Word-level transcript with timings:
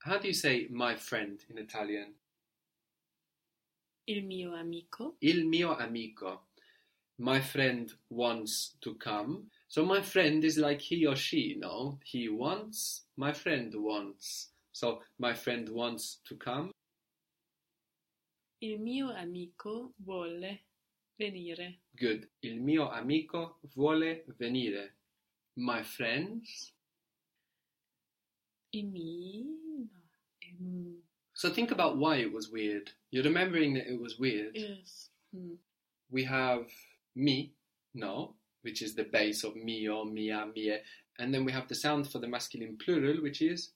How 0.00 0.18
do 0.18 0.28
you 0.28 0.34
say 0.34 0.68
my 0.70 0.94
friend 0.94 1.38
in 1.50 1.58
Italian? 1.58 2.14
Il 4.06 4.22
mio 4.22 4.54
amico. 4.54 5.16
Il 5.20 5.46
mio 5.46 5.76
amico. 5.76 6.40
My 7.18 7.40
friend 7.40 7.92
wants 8.08 8.76
to 8.80 8.94
come. 8.94 9.50
So 9.66 9.84
my 9.84 10.00
friend 10.00 10.44
is 10.44 10.56
like 10.56 10.80
he 10.80 11.04
or 11.04 11.16
she, 11.16 11.56
no? 11.58 11.98
He 12.04 12.28
wants, 12.28 13.02
my 13.16 13.32
friend 13.32 13.74
wants. 13.74 14.50
So 14.72 15.02
my 15.18 15.34
friend 15.34 15.68
wants 15.68 16.20
to 16.28 16.36
come. 16.36 16.70
Il 18.60 18.78
mio 18.78 19.10
amico 19.10 19.92
vuole 20.02 20.60
venire. 21.20 21.80
Good. 21.96 22.28
Il 22.42 22.60
mio 22.60 22.88
amico 22.90 23.58
vuole 23.76 24.24
venire. 24.38 24.90
My 25.56 25.82
friends. 25.82 26.72
I 28.74 28.82
miei 28.82 29.44
no. 29.44 29.86
Ehm, 30.42 30.96
So 31.34 31.50
think 31.50 31.70
about 31.70 31.96
why 31.98 32.16
it 32.16 32.32
was 32.32 32.50
weird. 32.50 32.90
You're 33.10 33.24
remembering 33.24 33.74
that 33.74 33.86
it 33.90 33.98
was 34.00 34.18
weird. 34.18 34.54
yes. 34.56 35.10
Mm. 35.34 35.56
We 36.10 36.24
have 36.24 36.66
mi, 37.14 37.52
no, 37.94 38.34
which 38.62 38.82
is 38.82 38.94
the 38.94 39.04
base 39.04 39.44
of 39.44 39.54
mio, 39.56 40.04
mia, 40.04 40.46
mie. 40.54 40.80
And 41.18 41.32
then 41.34 41.44
we 41.44 41.52
have 41.52 41.68
the 41.68 41.74
sound 41.74 42.10
for 42.10 42.18
the 42.18 42.28
masculine 42.28 42.76
plural, 42.78 43.22
which 43.22 43.42
is 43.42 43.72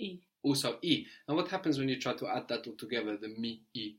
I. 0.00 0.18
also 0.42 0.78
i. 0.84 1.04
And 1.28 1.36
what 1.36 1.48
happens 1.48 1.78
when 1.78 1.88
you 1.88 1.98
try 2.00 2.14
to 2.14 2.28
add 2.28 2.48
that 2.48 2.66
all 2.66 2.74
together, 2.76 3.16
the 3.16 3.28
mi, 3.28 3.62
i? 3.76 3.94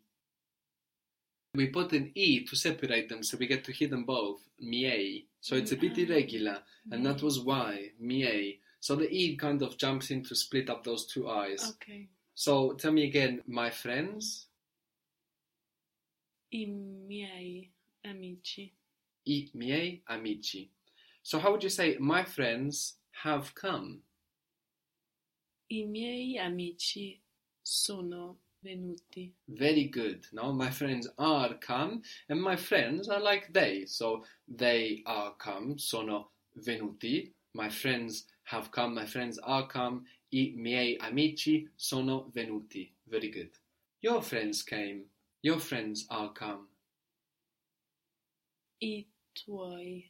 We 1.53 1.67
put 1.67 1.91
an 1.91 2.11
e 2.15 2.45
to 2.45 2.55
separate 2.55 3.09
them 3.09 3.23
so 3.23 3.37
we 3.37 3.45
get 3.47 3.63
to 3.65 3.73
hear 3.73 3.89
them 3.89 4.05
both, 4.05 4.39
miei. 4.59 5.25
So 5.41 5.55
it's 5.55 5.71
a 5.73 5.77
bit 5.77 5.93
Ah. 5.97 6.01
irregular, 6.01 6.63
and 6.91 7.05
that 7.05 7.21
was 7.21 7.39
why, 7.41 7.91
miei. 7.99 8.60
So 8.81 8.95
the 8.95 9.07
e 9.09 9.35
kind 9.37 9.61
of 9.61 9.77
jumps 9.77 10.09
in 10.09 10.23
to 10.23 10.35
split 10.35 10.69
up 10.69 10.83
those 10.83 11.05
two 11.05 11.29
i's. 11.29 11.63
Ok. 11.63 12.09
So 12.33 12.73
tell 12.73 12.91
me 12.91 13.03
again, 13.05 13.41
my 13.47 13.69
friends, 13.69 14.47
I 16.51 16.65
miei 16.65 17.69
amici. 18.03 18.73
i 19.27 19.49
miei 19.53 20.01
amici. 20.09 20.71
So 21.21 21.37
how 21.37 21.51
would 21.51 21.63
you 21.63 21.69
say, 21.69 21.97
my 21.99 22.23
friends 22.23 22.95
have 23.11 23.53
come? 23.53 23.99
I 25.71 25.85
miei 25.87 26.39
amici 26.39 27.21
sono 27.61 28.37
venuti. 28.65 29.31
Very 29.47 29.85
good. 29.85 30.25
Now 30.33 30.51
my 30.51 30.71
friends 30.71 31.07
are 31.19 31.53
come, 31.53 32.01
and 32.29 32.41
my 32.41 32.55
friends 32.55 33.09
are 33.09 33.19
like 33.21 33.53
they. 33.53 33.85
So 33.85 34.25
they 34.47 35.03
are 35.05 35.35
come, 35.37 35.77
sono 35.77 36.31
venuti. 36.57 37.31
My 37.53 37.69
friends 37.69 38.25
have 38.43 38.71
come, 38.71 38.95
my 38.95 39.05
friends 39.05 39.37
are 39.39 39.67
come. 39.67 40.05
I 40.33 40.53
miei 40.55 40.97
amici 40.99 41.67
sono 41.75 42.31
venuti. 42.33 42.91
Very 43.07 43.29
good. 43.29 43.49
Your 44.01 44.21
friends 44.21 44.63
came, 44.63 45.03
your 45.41 45.59
friends 45.59 46.05
are 46.09 46.31
come. 46.33 46.67
I 48.81 49.05
tuoi 49.35 50.09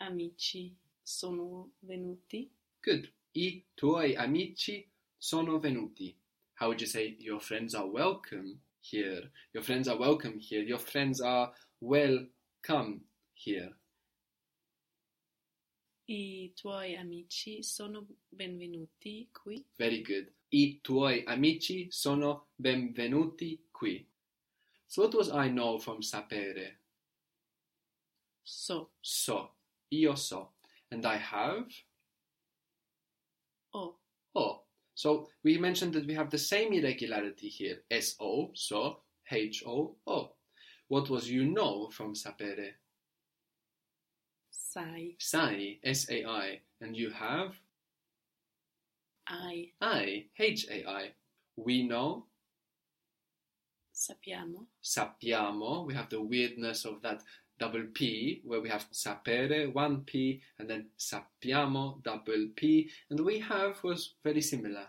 amici 0.00 0.74
sono 1.04 1.70
venuti. 1.86 2.48
Good. 2.82 3.08
I 3.34 3.64
tuoi 3.76 4.16
amici 4.16 4.86
sono 5.18 5.58
venuti. 5.58 6.14
How 6.54 6.68
would 6.68 6.80
you 6.80 6.86
say 6.86 7.16
your 7.18 7.40
friends 7.40 7.74
are 7.74 7.86
welcome 7.86 8.58
here? 8.80 9.30
Your 9.54 9.62
friends 9.62 9.88
are 9.88 9.96
welcome 9.96 10.38
here. 10.38 10.62
Your 10.62 10.78
friends 10.78 11.20
are 11.20 11.52
welcome 11.80 13.00
here. 13.32 13.79
I 16.10 16.52
tuoi 16.56 16.96
amici 16.96 17.62
sono 17.62 18.04
benvenuti 18.28 19.28
qui. 19.30 19.64
Very 19.76 20.02
good. 20.02 20.32
I 20.48 20.80
tuoi 20.80 21.22
amici 21.24 21.86
sono 21.92 22.48
benvenuti 22.56 23.68
qui. 23.70 24.04
So 24.86 25.02
what 25.02 25.14
was 25.14 25.28
I 25.28 25.48
know 25.48 25.78
from 25.78 26.00
sapere? 26.00 26.80
So. 28.42 28.90
So. 29.00 29.54
Io 29.90 30.16
so. 30.16 30.54
And 30.90 31.04
I 31.04 31.16
have? 31.16 31.68
O. 33.72 34.00
Oh. 34.34 34.66
So 34.94 35.30
we 35.44 35.58
mentioned 35.58 35.94
that 35.94 36.06
we 36.06 36.14
have 36.14 36.28
the 36.28 36.38
same 36.38 36.72
irregularity 36.72 37.48
here. 37.48 37.84
S-O, 37.88 38.50
so, 38.54 39.04
H-O-O. 39.30 40.36
What 40.88 41.08
was 41.08 41.30
you 41.30 41.44
know 41.46 41.88
from 41.90 42.16
sapere? 42.16 42.80
Sai. 44.72 45.16
Sai, 45.18 45.78
S-A-I. 45.82 46.60
And 46.80 46.96
you 46.96 47.10
have? 47.10 47.56
I. 49.26 49.70
I, 49.80 50.26
H-A-I. 50.38 51.10
We 51.56 51.82
know? 51.82 52.26
Sappiamo. 53.92 54.66
sappiamo, 54.80 55.84
we 55.84 55.92
have 55.92 56.08
the 56.08 56.22
weirdness 56.22 56.84
of 56.84 57.02
that 57.02 57.22
double 57.58 57.84
P, 57.92 58.42
where 58.44 58.60
we 58.60 58.68
have 58.68 58.86
sapere, 58.92 59.74
one 59.74 60.02
P, 60.02 60.40
and 60.58 60.70
then 60.70 60.86
sappiamo, 60.96 62.00
double 62.04 62.46
P, 62.54 62.88
and 63.10 63.20
we 63.20 63.40
have 63.40 63.82
was 63.82 64.14
very 64.22 64.40
similar. 64.40 64.86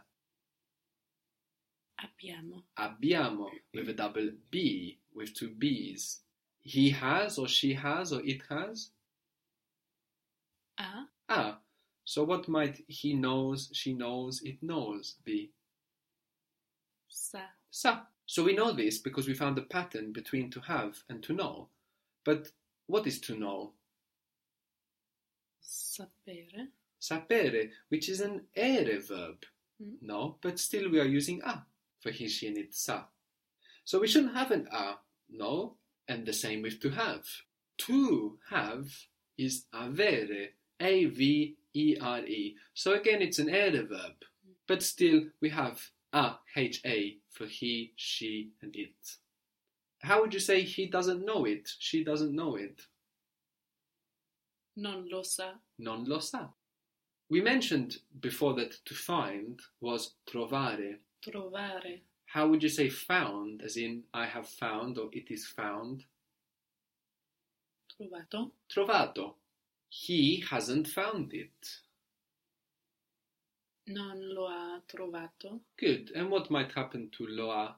Abbiamo. 2.00 2.64
Abbiamo, 2.78 3.50
with 3.74 3.90
a 3.90 3.94
double 3.94 4.30
B, 4.52 5.00
with 5.16 5.34
two 5.34 5.50
B's. 5.50 6.20
He 6.62 6.92
has, 6.92 7.40
or 7.40 7.48
she 7.48 7.74
has, 7.74 8.14
or 8.14 8.22
it 8.24 8.44
has. 8.48 8.92
A. 10.78 11.08
Ah, 11.30 11.60
so 12.06 12.24
what 12.24 12.48
might 12.48 12.84
he 12.88 13.14
knows, 13.14 13.70
she 13.74 13.94
knows, 13.94 14.42
it 14.44 14.62
knows 14.62 15.16
be? 15.24 15.52
Sa. 17.08 17.40
Sa. 17.70 18.02
So 18.26 18.44
we 18.44 18.54
know 18.54 18.72
this 18.72 18.98
because 18.98 19.28
we 19.28 19.34
found 19.34 19.58
a 19.58 19.64
pattern 19.64 20.12
between 20.12 20.50
to 20.52 20.60
have 20.62 20.98
and 21.10 21.22
to 21.24 21.34
know. 21.34 21.68
But 22.24 22.52
what 22.88 23.08
is 23.08 23.20
to 23.22 23.38
know? 23.38 23.74
Sapere. 25.64 26.68
sapere, 27.00 27.72
which 27.90 28.10
is 28.10 28.22
an 28.22 28.42
ere 28.56 29.00
verb. 29.00 29.44
Mm. 29.82 29.96
No, 30.02 30.38
but 30.42 30.60
still 30.60 30.90
we 30.90 31.00
are 31.00 31.06
using 31.06 31.42
a 31.44 31.66
for 32.02 32.12
he, 32.12 32.28
she, 32.28 32.48
and 32.48 32.58
it, 32.58 32.74
sa. 32.74 33.06
So 33.86 34.00
we 34.00 34.08
shouldn't 34.08 34.36
have 34.36 34.52
an 34.52 34.68
a, 34.72 34.96
no, 35.30 35.76
and 36.08 36.26
the 36.26 36.34
same 36.34 36.62
with 36.62 36.80
to 36.82 36.90
have. 36.90 37.26
To 37.80 38.38
have 38.50 38.88
is 39.38 39.66
avere, 39.74 40.50
a 40.82 41.06
v 41.06 41.56
e 41.74 41.98
r 42.02 42.20
e. 42.20 42.56
So 42.74 42.94
again, 42.94 43.22
it's 43.22 43.40
an 43.40 43.50
ere 43.50 43.86
verb, 43.86 44.18
but 44.68 44.84
still 44.84 45.24
we 45.40 45.50
have 45.50 45.80
a, 46.12 46.36
h 46.56 46.82
a 46.86 47.18
for 47.30 47.46
he, 47.46 47.94
she, 47.96 48.52
and 48.62 48.76
it. 48.76 49.18
How 50.02 50.22
would 50.22 50.34
you 50.34 50.40
say 50.40 50.64
he 50.64 50.88
doesn't 50.88 51.26
know 51.26 51.46
it? 51.46 51.70
She 51.80 52.04
doesn't 52.04 52.36
know 52.36 52.56
it. 52.56 52.82
Non 54.76 55.08
lo 55.10 55.22
sa. 55.22 55.54
non 55.78 56.06
lo 56.06 56.20
sa. 56.20 56.50
We 57.30 57.40
mentioned 57.40 57.98
before 58.20 58.56
that 58.56 58.74
to 58.86 58.94
find 58.94 59.60
was 59.80 60.16
trovare. 60.30 60.98
Trovare. 61.26 62.02
How 62.26 62.48
would 62.48 62.64
you 62.64 62.70
say 62.70 62.90
found, 62.90 63.62
as 63.62 63.78
in 63.78 64.04
I 64.14 64.26
have 64.26 64.48
found 64.48 64.98
or 64.98 65.10
it 65.14 65.30
is 65.30 65.46
found? 65.46 66.06
Trovato. 67.92 68.52
Trovato. 68.70 69.36
He 69.94 70.42
hasn't 70.50 70.88
found 70.88 71.34
it. 71.34 71.82
Non 73.88 74.34
lo 74.34 74.48
ha 74.48 74.82
trovato. 74.88 75.60
Good. 75.78 76.12
And 76.16 76.32
what 76.32 76.50
might 76.50 76.72
happen 76.72 77.10
to 77.18 77.28
loa? 77.28 77.76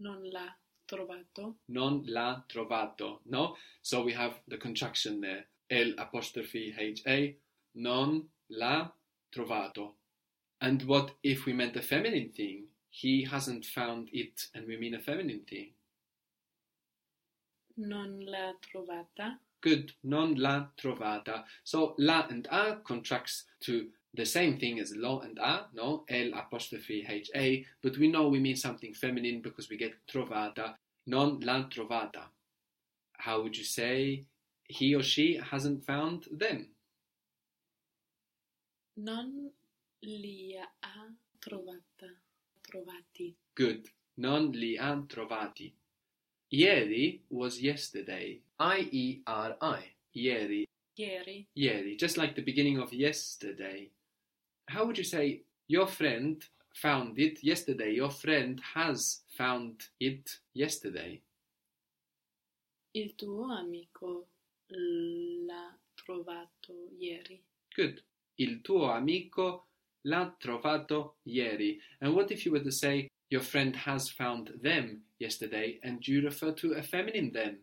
Non 0.00 0.22
l'ha 0.32 0.56
trovato. 0.86 1.56
Non 1.68 2.04
l'ha 2.06 2.42
trovato. 2.48 3.20
No? 3.26 3.56
So 3.82 4.02
we 4.02 4.14
have 4.14 4.40
the 4.48 4.56
contraction 4.56 5.20
there. 5.20 5.44
L 5.68 5.92
apostrophe 5.98 6.72
H 6.78 7.02
A. 7.06 7.36
Non 7.74 8.30
l'ha 8.48 8.90
trovato. 9.30 9.92
And 10.62 10.82
what 10.84 11.16
if 11.22 11.44
we 11.44 11.52
meant 11.52 11.76
a 11.76 11.82
feminine 11.82 12.30
thing? 12.30 12.68
He 12.88 13.24
hasn't 13.24 13.66
found 13.66 14.08
it, 14.12 14.48
and 14.54 14.66
we 14.66 14.78
mean 14.78 14.94
a 14.94 15.00
feminine 15.00 15.44
thing. 15.46 15.74
Non 17.76 18.20
l'ha 18.24 18.54
trovata. 18.62 19.38
Good, 19.60 19.92
non 20.04 20.34
l'ha 20.36 20.70
trovata. 20.76 21.44
So 21.64 21.94
la 21.98 22.26
and 22.28 22.46
a 22.50 22.76
contracts 22.84 23.44
to 23.60 23.88
the 24.14 24.24
same 24.24 24.58
thing 24.58 24.78
as 24.78 24.94
lo 24.94 25.20
and 25.20 25.38
a, 25.38 25.66
no? 25.74 26.04
L 26.08 26.32
apostrophe 26.34 27.04
H 27.08 27.30
A, 27.34 27.66
but 27.82 27.98
we 27.98 28.08
know 28.08 28.28
we 28.28 28.40
mean 28.40 28.56
something 28.56 28.94
feminine 28.94 29.40
because 29.42 29.68
we 29.68 29.76
get 29.76 29.94
trovata. 30.06 30.74
Non 31.06 31.40
l'ha 31.40 31.68
trovata. 31.68 32.30
How 33.14 33.42
would 33.42 33.56
you 33.56 33.64
say 33.64 34.24
he 34.68 34.94
or 34.94 35.02
she 35.02 35.40
hasn't 35.50 35.84
found 35.84 36.26
them? 36.30 36.68
Non 38.96 39.50
li 40.02 40.56
ha 40.82 41.06
trovata. 41.40 42.10
Trovati. 42.62 43.34
Good, 43.54 43.88
non 44.18 44.52
li 44.52 44.76
ha 44.76 44.94
trovati. 45.08 45.72
Ieri 46.52 47.20
was 47.30 47.60
yesterday. 47.60 48.40
I 48.58 48.88
E 48.90 49.20
R 49.26 49.56
I. 49.60 49.84
Ieri 50.16 50.68
Ieri. 50.98 51.46
Ieri, 51.56 51.96
just 51.96 52.16
like 52.16 52.34
the 52.34 52.42
beginning 52.42 52.78
of 52.78 52.92
yesterday. 52.92 53.90
How 54.68 54.84
would 54.84 54.98
you 54.98 55.04
say 55.04 55.42
your 55.68 55.86
friend 55.86 56.42
found 56.74 57.18
it 57.18 57.42
yesterday? 57.42 57.92
Your 57.92 58.10
friend 58.10 58.60
has 58.74 59.20
found 59.36 59.82
it 60.00 60.40
yesterday. 60.54 61.22
Il 62.94 63.14
tuo 63.16 63.52
amico 63.52 64.26
l'ha 64.70 65.76
trovato 65.94 66.90
ieri. 66.98 67.40
Good. 67.76 68.02
Il 68.38 68.60
tuo 68.62 68.90
amico 68.90 69.66
l'ha 70.04 70.34
trovato 70.40 71.16
ieri. 71.26 71.80
And 72.00 72.14
what 72.14 72.32
if 72.32 72.44
you 72.44 72.52
were 72.52 72.64
to 72.64 72.72
say 72.72 73.08
your 73.30 73.42
friend 73.42 73.76
has 73.76 74.08
found 74.08 74.52
them 74.62 75.02
yesterday 75.18 75.78
and 75.82 76.06
you 76.06 76.22
refer 76.22 76.52
to 76.52 76.72
a 76.72 76.82
feminine 76.82 77.32
"them". 77.32 77.58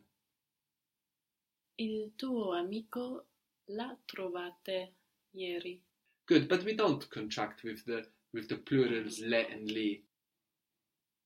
Il 1.77 2.11
tuo 2.17 2.53
amico 2.53 3.25
l'ha 3.67 3.97
trovate 4.05 4.93
ieri. 5.33 5.81
Good, 6.27 6.47
but 6.47 6.63
we 6.63 6.73
don't 6.73 7.09
contract 7.09 7.63
with 7.63 7.83
the 7.85 8.07
with 8.31 8.47
the 8.49 8.57
plurals 8.57 9.19
le 9.21 9.45
and 9.49 9.71
li. 9.71 10.03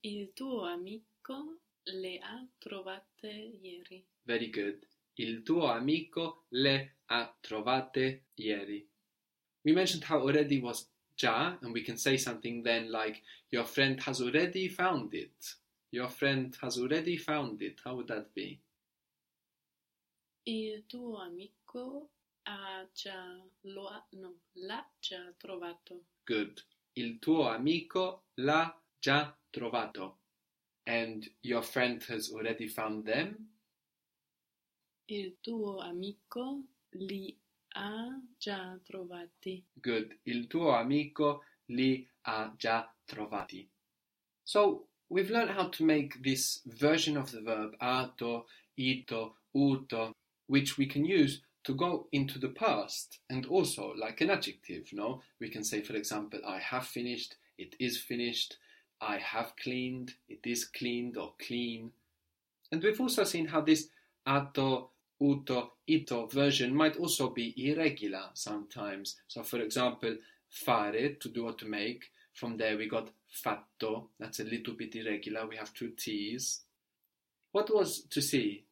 Il 0.03 0.31
tuo 0.33 0.65
amico 0.65 1.59
le 1.86 2.19
ha 2.21 2.47
trovate 2.59 3.51
ieri. 3.62 4.06
Very 4.25 4.50
good. 4.50 4.86
Il 5.18 5.44
tuo 5.44 5.68
amico 5.68 6.45
le 6.51 6.95
ha 7.07 7.36
trovate 7.41 8.25
ieri. 8.36 8.88
We 9.65 9.74
mentioned 9.74 10.03
how 10.03 10.19
already 10.21 10.62
was 10.62 10.88
già, 11.19 11.57
and 11.62 11.74
we 11.74 11.83
can 11.83 11.98
say 11.98 12.18
something 12.18 12.63
then 12.63 12.89
like, 12.92 13.21
your 13.51 13.66
friend 13.66 14.00
has 14.01 14.21
already 14.21 14.69
found 14.69 15.13
it. 15.13 15.56
Your 15.92 16.10
friend 16.10 16.56
has 16.62 16.77
already 16.77 17.18
found 17.18 17.62
it. 17.62 17.81
How 17.83 17.95
would 17.95 18.07
that 18.07 18.33
be? 18.33 18.60
Il 20.45 20.86
tuo 20.88 21.18
amico 21.18 22.10
ha 22.45 22.88
già, 22.94 23.44
lo 23.63 23.88
ha, 23.88 24.07
no, 24.12 24.33
l'ha 24.54 24.86
già 25.01 25.33
trovato. 25.38 26.06
Good. 26.25 26.63
Il 26.94 27.19
tuo 27.19 27.50
amico 27.50 28.24
l'ha 28.36 28.74
già 29.00 29.36
trovato. 29.51 30.18
And 30.86 31.30
your 31.42 31.63
friend 31.63 32.01
has 32.04 32.31
already 32.31 32.68
found 32.68 33.06
them? 33.06 33.50
Il 35.07 35.38
tuo 35.42 35.80
amico 35.80 36.63
li 36.92 37.36
ha 37.79 38.21
già 38.37 38.77
trovati. 38.83 39.63
Good. 39.73 40.19
Il 40.23 40.47
tuo 40.47 40.75
amico 40.75 41.43
li 41.67 42.07
ha 42.21 42.53
già 42.57 42.93
trovati. 43.05 43.67
So, 44.43 44.87
we've 45.07 45.31
learned 45.31 45.51
how 45.51 45.69
to 45.69 45.85
make 45.85 46.21
this 46.21 46.61
version 46.65 47.17
of 47.17 47.31
the 47.31 47.41
verb 47.41 47.75
ato, 47.79 48.47
ito, 48.75 49.37
uto, 49.55 50.11
which 50.47 50.77
we 50.77 50.85
can 50.87 51.05
use 51.05 51.41
to 51.63 51.73
go 51.73 52.07
into 52.11 52.39
the 52.39 52.49
past 52.49 53.19
and 53.29 53.45
also 53.45 53.93
like 53.95 54.21
an 54.21 54.29
adjective, 54.29 54.91
no? 54.91 55.21
We 55.39 55.49
can 55.49 55.63
say, 55.63 55.81
for 55.81 55.95
example, 55.95 56.39
I 56.45 56.59
have 56.59 56.85
finished, 56.85 57.35
it 57.57 57.75
is 57.79 57.97
finished, 57.97 58.57
I 59.01 59.17
have 59.17 59.53
cleaned, 59.61 60.15
it 60.27 60.45
is 60.45 60.65
cleaned 60.65 61.17
or 61.17 61.33
clean. 61.37 61.91
And 62.71 62.83
we've 62.83 62.99
also 62.99 63.23
seen 63.23 63.47
how 63.47 63.61
this 63.61 63.89
ato, 64.25 64.91
uto, 65.21 65.71
ito 65.88 66.27
version 66.27 66.74
might 66.74 66.98
also 66.98 67.30
be 67.30 67.54
irregular 67.57 68.30
sometimes. 68.33 69.18
So, 69.27 69.44
for 69.44 69.60
example, 69.60 70.18
fare, 70.50 71.16
to 71.16 71.30
do 71.30 71.45
or 71.45 71.54
to 71.54 71.66
make, 71.66 72.06
from 72.33 72.57
there 72.57 72.77
we 72.77 72.88
got 72.88 73.10
fatto, 73.30 74.10
that's 74.19 74.39
a 74.39 74.44
little 74.45 74.74
bit 74.74 74.95
irregular, 74.95 75.48
we 75.48 75.57
have 75.57 75.74
two 75.74 75.92
T's. 75.92 76.62
What 77.51 77.74
was 77.74 78.04
to 78.10 78.21
see? 78.21 78.66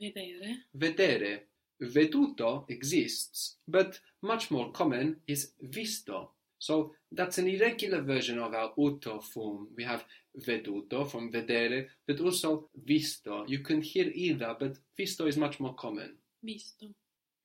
Vedere. 0.00 0.56
Vedere. 0.74 1.40
Veduto 1.82 2.66
exists, 2.68 3.56
but 3.66 4.00
much 4.20 4.50
more 4.50 4.70
common 4.70 5.16
is 5.26 5.52
visto. 5.62 6.30
So 6.60 6.92
that's 7.10 7.38
an 7.38 7.48
irregular 7.48 8.02
version 8.02 8.38
of 8.38 8.52
our 8.54 8.72
uto 8.76 9.22
form. 9.22 9.68
We 9.76 9.84
have 9.84 10.04
veduto 10.38 11.10
from 11.10 11.32
vedere, 11.32 11.88
but 12.06 12.20
also 12.20 12.68
visto. 12.84 13.46
You 13.48 13.60
can 13.60 13.80
hear 13.80 14.10
either, 14.12 14.54
but 14.58 14.76
visto 14.94 15.26
is 15.26 15.38
much 15.38 15.58
more 15.58 15.74
common. 15.74 16.18
Visto. 16.42 16.86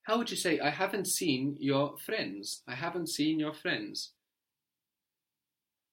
How 0.02 0.18
would 0.18 0.30
you 0.30 0.36
say, 0.36 0.60
I 0.60 0.68
haven't 0.68 1.06
seen 1.06 1.56
your 1.58 1.96
friends? 1.96 2.62
I 2.68 2.74
haven't 2.74 3.08
seen 3.08 3.40
your 3.40 3.54
friends. 3.54 4.12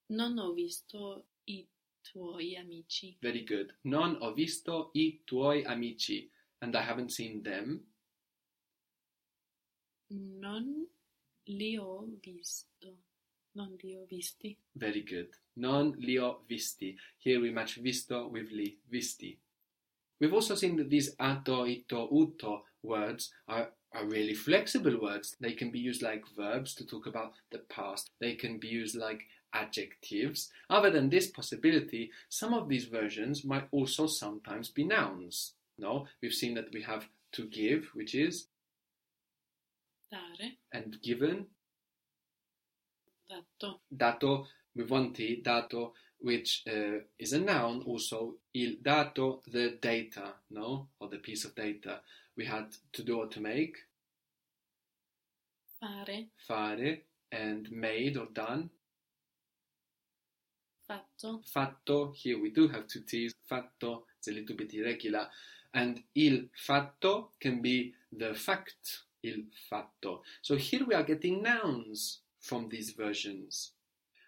Non 0.10 0.38
ho 0.38 0.54
visto 0.54 1.24
i 1.48 1.66
tuoi 2.04 2.58
amici. 2.58 3.18
Very 3.22 3.46
good. 3.46 3.74
Non 3.86 4.18
ho 4.22 4.34
visto 4.34 4.92
i 4.94 5.22
tuoi 5.26 5.64
amici. 5.66 6.30
And 6.62 6.76
I 6.76 6.82
haven't 6.82 7.12
seen 7.12 7.42
them. 7.42 7.80
Non 10.10 10.86
li 11.48 11.76
ho 11.78 12.06
visto. 12.22 12.98
Non 13.56 13.78
li 13.84 13.96
ho 13.96 14.06
visti. 14.10 14.58
Very 14.76 15.04
good. 15.04 15.30
Non 15.56 15.94
li 16.00 16.18
ho 16.18 16.44
visti. 16.48 16.96
Here 17.18 17.40
we 17.40 17.52
match 17.52 17.76
visto 17.82 18.28
with 18.28 18.52
li, 18.52 18.78
visti. 18.90 19.38
We've 20.20 20.34
also 20.34 20.56
seen 20.56 20.78
that 20.78 20.90
these 20.90 21.16
ato, 21.20 21.66
ito, 21.66 22.08
uto 22.12 22.64
words 22.82 23.32
are, 23.48 23.70
are 23.94 24.06
really 24.06 24.34
flexible 24.34 25.00
words. 25.00 25.36
They 25.40 25.54
can 25.54 25.70
be 25.70 25.80
used 25.80 26.02
like 26.02 26.24
verbs 26.36 26.74
to 26.76 26.86
talk 26.86 27.06
about 27.08 27.34
the 27.52 27.60
past. 27.60 28.10
They 28.20 28.36
can 28.36 28.58
be 28.58 28.68
used 28.68 28.96
like 28.96 29.24
adjectives. 29.54 30.50
Other 30.70 30.90
than 30.90 31.10
this 31.10 31.28
possibility, 31.28 32.12
some 32.30 32.54
of 32.54 32.70
these 32.70 32.86
versions 32.86 33.44
might 33.46 33.68
also 33.72 34.08
sometimes 34.08 34.70
be 34.70 34.84
nouns. 34.84 35.54
No, 35.78 36.08
we've 36.22 36.34
seen 36.34 36.56
that 36.56 36.72
we 36.74 36.82
have 36.84 37.08
to 37.34 37.48
give, 37.48 37.90
which 37.94 38.16
is, 38.16 38.48
Dare. 40.12 40.52
and 40.72 41.02
given, 41.02 41.48
Dato. 43.28 43.82
dato 43.96 44.48
with 44.76 44.90
one 44.90 45.14
T, 45.14 45.42
dato, 45.44 45.94
which 46.20 46.64
uh, 46.68 47.00
is 47.20 47.34
a 47.34 47.40
noun 47.40 47.84
also, 47.86 48.36
il 48.54 48.78
dato, 48.82 49.42
the 49.52 49.78
data, 49.82 50.34
no, 50.52 50.90
or 51.00 51.10
the 51.10 51.18
piece 51.18 51.46
of 51.46 51.56
data. 51.56 52.02
We 52.36 52.46
had 52.46 52.76
to 52.94 53.04
do 53.04 53.20
or 53.20 53.28
to 53.28 53.40
make, 53.40 53.78
Fare. 55.80 56.28
fare, 56.48 56.98
and 57.32 57.72
made 57.72 58.18
or 58.18 58.28
done. 58.34 58.70
Fatto. 60.88 61.42
Fatto, 61.46 62.12
here 62.16 62.42
we 62.42 62.52
do 62.52 62.68
have 62.68 62.88
two 62.88 63.02
T's, 63.02 63.34
fatto, 63.50 64.06
it's 64.18 64.28
a 64.28 64.32
little 64.32 64.56
bit 64.56 64.74
irregular. 64.74 65.28
And 65.74 66.04
il 66.16 66.50
fatto 66.56 67.32
can 67.40 67.62
be 67.62 67.94
the 68.12 68.34
fact, 68.34 69.04
il 69.24 69.46
fatto. 69.70 70.22
So 70.42 70.56
here 70.56 70.86
we 70.86 70.94
are 70.94 71.04
getting 71.04 71.42
nouns 71.42 72.20
from 72.44 72.68
these 72.70 72.92
versions. 72.92 73.72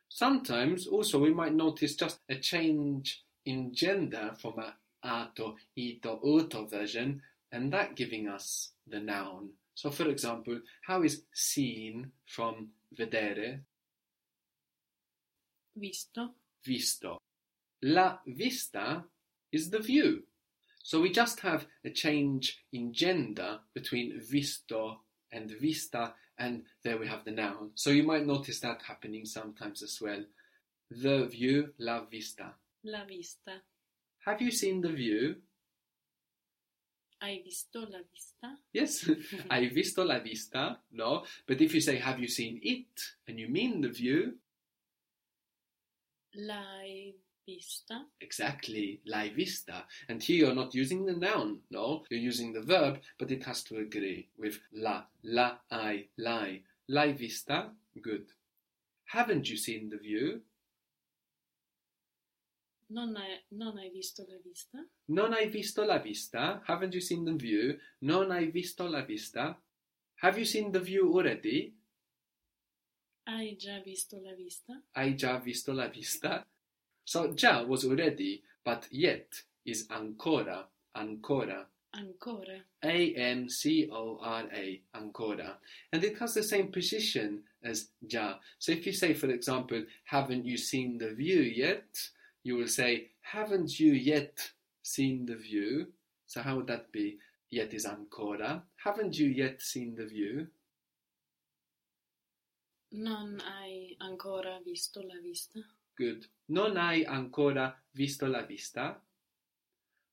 Sometimes 0.07 0.87
also 0.87 1.19
we 1.19 1.33
might 1.33 1.53
notice 1.53 1.95
just 1.95 2.19
a 2.29 2.35
change 2.35 3.23
in 3.45 3.73
gender 3.73 4.33
from 4.39 4.57
a 4.57 4.75
ato, 5.03 5.55
ito, 5.75 6.19
uto 6.23 6.69
version, 6.69 7.21
and 7.51 7.71
that 7.73 7.95
giving 7.95 8.27
us 8.27 8.71
the 8.87 8.99
noun. 8.99 9.49
So 9.75 9.91
for 9.91 10.07
example, 10.07 10.61
how 10.87 11.03
is 11.03 11.23
seen 11.33 12.11
from 12.25 12.69
vedere, 12.97 13.59
Visto. 15.75 16.35
visto? 16.63 17.17
La 17.81 18.17
vista 18.25 19.03
is 19.51 19.69
the 19.69 19.79
view. 19.79 20.23
So 20.81 21.01
we 21.01 21.11
just 21.11 21.41
have 21.41 21.67
a 21.83 21.89
change 21.89 22.63
in 22.71 22.93
gender 22.93 23.59
between 23.73 24.21
visto 24.21 25.01
and 25.31 25.51
vista, 25.51 26.13
and 26.37 26.63
there 26.83 26.97
we 26.97 27.07
have 27.07 27.23
the 27.25 27.31
noun. 27.31 27.71
So 27.75 27.89
you 27.89 28.03
might 28.03 28.25
notice 28.25 28.59
that 28.61 28.81
happening 28.87 29.25
sometimes 29.25 29.81
as 29.83 29.99
well. 30.01 30.23
The 30.89 31.25
view, 31.25 31.73
la 31.79 32.05
vista. 32.05 32.53
La 32.83 33.05
vista. 33.05 33.61
Have 34.25 34.41
you 34.41 34.51
seen 34.51 34.81
the 34.81 34.91
view? 34.91 35.35
Hai 37.21 37.41
visto 37.43 37.79
la 37.79 37.99
vista? 38.11 38.57
Yes, 38.73 39.09
hai 39.49 39.69
visto 39.69 40.03
la 40.03 40.19
vista? 40.19 40.79
No, 40.91 41.23
but 41.47 41.61
if 41.61 41.73
you 41.73 41.81
say 41.81 41.97
have 41.97 42.19
you 42.19 42.27
seen 42.27 42.59
it 42.61 42.99
and 43.27 43.39
you 43.39 43.47
mean 43.47 43.81
the 43.81 43.89
view, 43.89 44.33
L'hai 46.35 47.15
vista? 47.45 48.05
exactly, 48.21 49.01
la 49.05 49.29
vista. 49.29 49.85
And 50.09 50.21
here 50.21 50.45
you're 50.45 50.55
not 50.55 50.73
using 50.73 51.05
the 51.05 51.13
noun, 51.13 51.59
no, 51.69 52.03
you're 52.09 52.19
using 52.19 52.53
the 52.53 52.61
verb, 52.61 52.99
but 53.17 53.31
it 53.31 53.43
has 53.43 53.63
to 53.65 53.77
agree 53.77 54.29
with 54.37 54.59
la, 54.73 55.03
la, 55.23 55.57
I, 55.71 56.07
l'hai. 56.17 56.61
La 56.87 57.11
vista? 57.13 57.71
Good. 58.01 58.31
Haven't 59.05 59.49
you 59.49 59.57
seen 59.57 59.89
the 59.89 59.97
view? 59.97 60.41
Non 62.89 63.15
hai, 63.15 63.41
non 63.49 63.77
hai 63.77 63.89
visto 63.89 64.23
la 64.27 64.37
vista? 64.43 64.85
Non 65.07 65.33
hai 65.33 65.47
visto 65.47 65.83
la 65.83 65.97
vista? 65.97 66.61
Haven't 66.67 66.93
you 66.93 67.01
seen 67.01 67.25
the 67.25 67.33
view? 67.33 67.79
Non 68.01 68.31
hai 68.31 68.51
visto 68.51 68.87
la 68.87 69.01
vista? 69.01 69.59
Have 70.21 70.37
you 70.37 70.45
seen 70.45 70.71
the 70.71 70.79
view 70.79 71.11
already? 71.11 71.75
Hai 73.27 73.55
già 73.55 73.79
visto 73.79 74.19
la 74.21 74.33
vista? 74.35 74.79
Hai 74.91 75.15
già 75.15 75.39
visto 75.39 75.73
la 75.73 75.87
vista? 75.87 76.45
So 77.05 77.33
già 77.33 77.65
was 77.65 77.85
already, 77.85 78.41
but 78.63 78.87
yet 78.91 79.43
is 79.63 79.87
ancora, 79.89 80.65
ancora. 80.95 81.67
Ancora. 81.93 82.61
A 82.83 83.13
N 83.15 83.47
C 83.49 83.87
O 83.91 84.17
R 84.21 84.43
A, 84.53 84.81
ancora. 84.95 85.57
And 85.93 86.03
it 86.03 86.17
has 86.17 86.33
the 86.33 86.43
same 86.43 86.71
position 86.71 87.43
as 87.63 87.89
già. 88.05 88.39
So 88.59 88.71
if 88.73 88.85
you 88.85 88.91
say, 88.91 89.13
for 89.13 89.29
example, 89.29 89.85
haven't 90.03 90.45
you 90.45 90.57
seen 90.57 90.97
the 90.97 91.13
view 91.13 91.41
yet? 91.41 91.85
You 92.43 92.57
will 92.57 92.67
say, 92.67 93.11
haven't 93.21 93.79
you 93.79 93.93
yet 93.93 94.51
seen 94.81 95.25
the 95.25 95.35
view? 95.35 95.87
So 96.25 96.41
how 96.41 96.57
would 96.57 96.67
that 96.67 96.91
be? 96.91 97.17
Yet 97.49 97.73
is 97.73 97.85
ancora. 97.85 98.63
Haven't 98.83 99.17
you 99.17 99.27
yet 99.27 99.61
seen 99.61 99.95
the 99.95 100.05
view? 100.05 100.47
Non 102.91 103.39
hai 103.39 103.95
ancora 103.99 104.59
visto 104.63 105.01
la 105.01 105.19
vista? 105.21 105.59
Good. 105.95 106.29
Non 106.47 106.77
hai 106.77 107.05
ancora 107.05 107.81
visto 107.91 108.27
la 108.27 108.43
vista? 108.43 109.01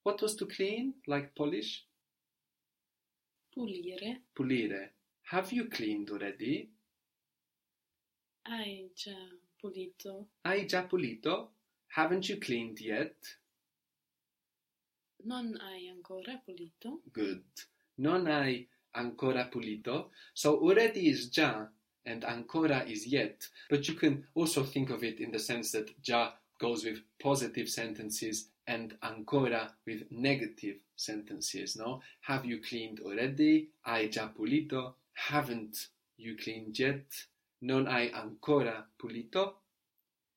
What 0.03 0.21
was 0.23 0.35
to 0.37 0.47
clean? 0.47 1.01
Like 1.07 1.33
polish? 1.35 1.87
Pulire. 3.51 4.23
Pulire. 4.33 4.95
Have 5.31 5.53
you 5.53 5.69
cleaned 5.69 6.11
already? 6.11 6.73
Hai 8.43 8.91
già 8.95 9.17
pulito. 9.57 10.31
Hai 10.43 10.67
già 10.67 10.87
pulito? 10.87 11.55
Haven't 11.95 12.29
you 12.29 12.39
cleaned 12.39 12.81
yet? 12.81 13.41
Non 15.25 15.57
hai 15.61 15.89
ancora 15.89 16.39
pulito. 16.39 17.03
Good. 17.13 17.69
Non 17.97 18.27
hai 18.27 18.69
ancora 18.93 19.49
pulito. 19.49 20.13
So 20.33 20.61
already 20.61 21.09
is 21.09 21.29
già 21.29 21.71
and 22.07 22.25
ancora 22.25 22.85
is 22.87 23.07
yet. 23.07 23.49
But 23.71 23.89
you 23.89 23.95
can 23.95 24.25
also 24.35 24.63
think 24.63 24.91
of 24.91 25.03
it 25.03 25.21
in 25.21 25.31
the 25.31 25.39
sense 25.39 25.73
that 25.73 26.01
già 26.03 26.33
goes 26.59 26.85
with 26.85 27.01
positive 27.21 27.69
sentences 27.69 28.49
and 28.67 28.97
ancora 29.03 29.75
with 29.87 30.05
negative 30.11 30.77
sentences, 30.97 31.77
no? 31.77 32.01
Have 32.21 32.45
you 32.45 32.61
cleaned 32.61 33.01
already? 33.01 33.71
Hai 33.85 34.09
già 34.09 34.29
pulito? 34.29 34.95
Haven't 35.15 35.89
you 36.17 36.37
cleaned 36.37 36.79
yet? 36.79 37.27
Non 37.63 37.87
hai 37.87 38.11
ancora 38.13 38.87
pulito? 38.99 39.55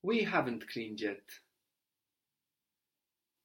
We 0.02 0.24
haven't 0.24 0.68
cleaned 0.68 1.00
yet. 1.00 1.42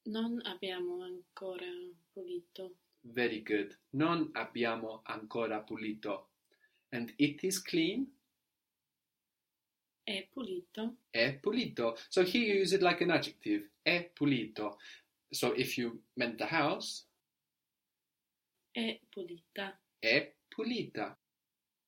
Non 0.05 0.41
abbiamo 0.45 1.03
ancora 1.03 1.65
pulito. 2.13 2.71
Very 3.03 3.41
good. 3.43 3.77
Non 3.91 4.29
abbiamo 4.33 5.01
ancora 5.03 5.59
pulito. 5.59 6.30
And 6.91 7.13
it 7.17 7.43
is 7.43 7.59
clean? 7.61 8.07
È 10.03 10.27
pulito? 10.33 10.97
È 11.11 11.39
pulito. 11.39 11.97
So 12.09 12.23
here 12.23 12.45
you 12.53 12.61
use 12.61 12.73
it 12.73 12.81
like 12.81 13.01
an 13.01 13.11
adjective. 13.11 13.69
È 13.85 14.09
pulito. 14.13 14.77
So 15.31 15.53
if 15.53 15.77
you 15.77 16.01
meant 16.15 16.37
the 16.37 16.45
house, 16.47 17.05
È 18.73 18.99
pulita. 19.09 19.77
è 19.99 20.33
pulita. 20.49 21.17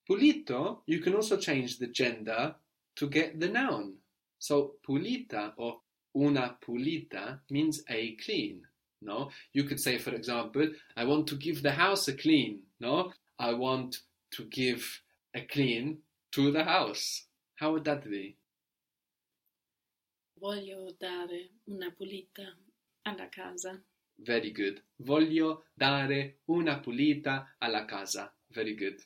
Pulito, 0.05 0.83
you 0.85 0.99
can 0.99 1.15
also 1.15 1.37
change 1.37 1.77
the 1.77 1.87
gender 1.89 2.55
to 2.95 3.07
get 3.09 3.39
the 3.39 3.47
noun. 3.49 3.97
So 4.37 4.77
pulita 4.81 5.53
or 5.57 5.81
una 6.15 6.57
pulita 6.59 7.41
means 7.49 7.83
a 7.89 8.15
clean. 8.15 8.67
No, 9.01 9.31
you 9.51 9.63
could 9.65 9.79
say, 9.81 9.97
for 9.97 10.13
example, 10.13 10.69
I 10.95 11.03
want 11.05 11.27
to 11.27 11.35
give 11.35 11.61
the 11.61 11.71
house 11.71 12.07
a 12.07 12.13
clean. 12.15 12.61
No, 12.79 13.11
I 13.37 13.53
want 13.53 14.01
to 14.35 14.45
give 14.49 15.01
a 15.33 15.41
clean 15.41 16.03
to 16.31 16.51
the 16.51 16.63
house. 16.63 17.27
How 17.55 17.71
would 17.71 17.85
that 17.85 18.07
be? 18.09 18.37
Voglio 20.39 20.95
dare 20.97 21.51
una 21.67 21.91
pulita 21.91 22.57
alla 23.03 23.29
casa. 23.29 23.81
Very 24.15 24.51
good. 24.51 24.83
Voglio 24.97 25.65
dare 25.73 26.39
una 26.45 26.79
pulita 26.79 27.55
alla 27.59 27.85
casa. 27.85 28.35
Very 28.47 28.75
good. 28.75 28.99